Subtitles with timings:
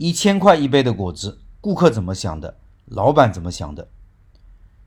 [0.00, 2.56] 一千块一杯的果汁，顾客怎么想的？
[2.86, 3.88] 老板怎么想的？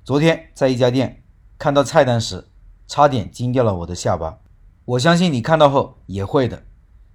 [0.04, 1.21] 昨天在一家店
[1.59, 2.47] 看到菜单时，
[2.88, 4.39] 差点惊掉了我的下巴。
[4.86, 6.63] 我相信你看到后也会的。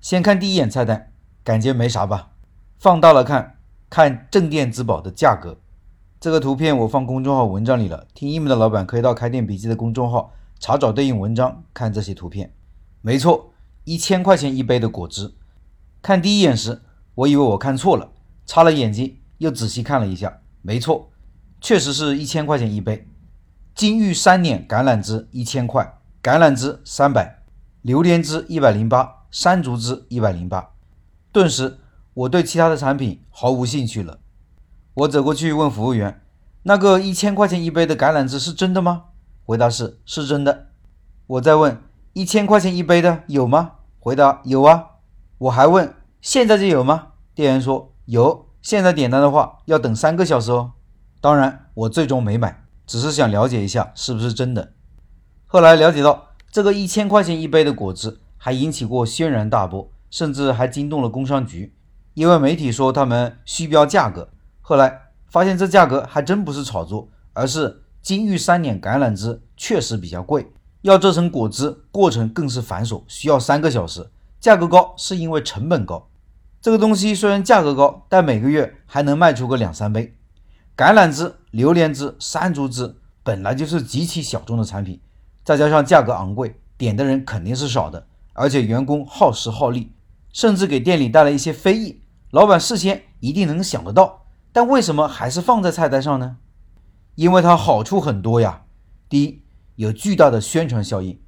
[0.00, 1.11] 先看第一眼菜单，
[1.42, 2.30] 感觉没啥吧？
[2.79, 3.58] 放大了看，
[3.90, 5.58] 看镇店之宝的价格。
[6.21, 12.54] 这个图片我放公众号文章里了，听音频的老板可以到开店笔记的公众号查找对应文章，看这些图片。
[13.01, 13.53] 没错，
[13.83, 15.35] 一千块钱一杯的果汁。
[16.01, 16.83] 看第一眼时。
[17.19, 18.12] 我以为我看错了，
[18.46, 21.11] 擦了眼睛，又仔细看了一下，没错，
[21.60, 23.09] 确实是一千块钱一杯。
[23.74, 27.43] 金玉三捻橄榄枝一千块，橄榄枝三百，
[27.83, 30.70] 榴莲汁一百零八，山竹汁一百零八。
[31.33, 31.79] 顿时，
[32.15, 34.21] 我对其他的产品毫无兴趣了。
[34.95, 36.23] 我走过去问服务员
[36.62, 39.07] ：“那个一千块钱一杯的橄榄枝是真的吗？”
[39.45, 40.69] 回答是：“是真的。”
[41.27, 41.82] 我再问
[42.15, 44.91] ：“一千块钱一杯的有吗？”回答：“有啊。”
[45.38, 45.93] 我还问。
[46.21, 47.09] 现在就有吗？
[47.35, 48.47] 店员说有。
[48.61, 50.73] 现在点单的话要等三个小时哦。
[51.21, 54.73] 当然，我最终没买，只是想了解一下是不是真的。
[55.47, 61.73] 后来了解到，这个一千块钱一杯的果汁还引起过轩然大波，甚至还惊动了工商局，
[62.15, 64.28] 因为媒体说他们虚标价格。
[64.60, 74.10] 后来发现这价格还真不是炒作，而是金玉三捻橄榄枝确实比较贵，要做成果汁过程更是繁琐，需要三个小时。
[74.41, 76.07] 价格高是因为成本高。
[76.69, 80.14] 这个东西虽然价格高，但每个月还能卖出个两三杯。
[80.77, 85.00] 橄榄枝、榴莲汁、山竹汁本来就是极其小众的产品，
[85.42, 88.06] 再加上价格昂贵，点的人肯定是少的。
[88.34, 89.94] 而且员工耗时耗力，
[90.30, 92.02] 甚至给店里带来一些非议。
[92.33, 96.36] 老板事先一定能想得到，但为什么还是放在菜单上呢？
[97.14, 98.64] 因为它好处很多呀。
[99.08, 99.41] 第一，
[99.77, 101.19] 有巨大的宣传效应，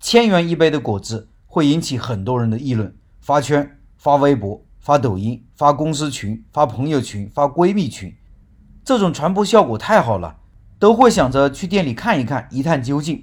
[0.00, 1.28] 千元一杯的果汁。
[1.46, 8.16] 会引起很多人的议论，发圈、发微博、发抖音、发公司群、发朋友群、发闺蜜群，
[8.82, 10.38] 这种传播效果太好了，
[10.78, 13.22] 都会想着去店里看一看，一探究竟。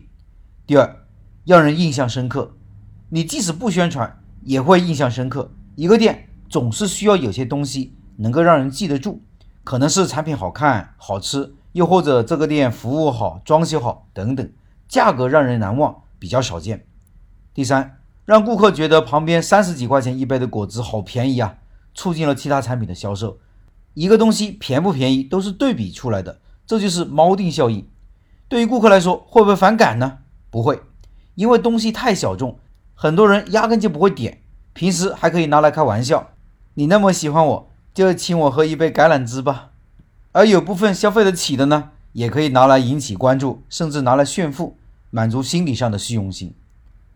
[0.67, 0.95] 第二，
[1.43, 2.55] 让人印象深刻，
[3.09, 5.51] 你即使不宣传，也会印象深刻。
[5.73, 9.23] 一个店总是需要有些东西能够让人记得住，
[9.63, 14.47] 可能是产品好看、好吃，又或者这个店服务好、装修好等等，
[14.87, 16.85] 价格让人难忘，比较少见。
[17.55, 18.04] 第三。
[18.25, 21.57] 让顾客觉得旁边三十几块钱一杯的果汁好便宜啊，
[21.93, 23.37] 促进了其他产品的销售。
[23.93, 27.87] 一个东西便不便宜都是对比出来的，这就是锚定效应。
[28.47, 30.17] 对于顾客来说，会不会反感呢？
[30.49, 30.81] 不会，
[31.35, 32.57] 因为东西太小众，
[32.95, 34.41] 很多人压根就不会点。
[34.73, 36.31] 平时还可以拿来开玩笑，
[36.73, 39.69] 你那么喜欢我，就请我喝一杯橄榄汁吧。
[40.31, 44.75] 而有部分消费得起的呢，也可以拿来引起关注，甚至拿来炫富，
[45.11, 46.55] 满足心理上的虚荣心。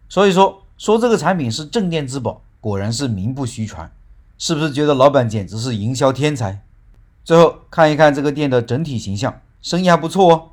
[0.08, 0.64] 所以说。
[0.80, 3.92] 说这个产品是镇店之宝，果然是名不虚传，
[4.38, 6.62] 是不是觉得老板简直是营销天才？
[7.26, 10.52] 最后看一看这个店的整体形象，生意还不错哦。